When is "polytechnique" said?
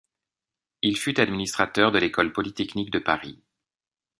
2.33-2.89